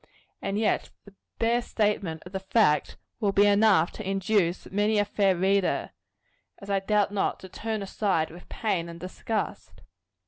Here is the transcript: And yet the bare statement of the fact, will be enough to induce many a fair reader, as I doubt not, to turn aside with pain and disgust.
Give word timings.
And 0.41 0.57
yet 0.57 0.89
the 1.05 1.13
bare 1.37 1.61
statement 1.61 2.23
of 2.25 2.31
the 2.31 2.39
fact, 2.39 2.97
will 3.19 3.31
be 3.31 3.45
enough 3.45 3.91
to 3.91 4.09
induce 4.09 4.65
many 4.71 4.97
a 4.97 5.05
fair 5.05 5.35
reader, 5.35 5.91
as 6.57 6.71
I 6.71 6.79
doubt 6.79 7.11
not, 7.11 7.39
to 7.41 7.49
turn 7.49 7.83
aside 7.83 8.31
with 8.31 8.49
pain 8.49 8.89
and 8.89 8.99
disgust. 8.99 9.81